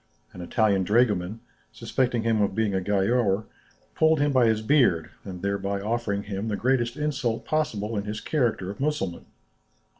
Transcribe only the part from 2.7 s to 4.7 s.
a giaour, pulled him by his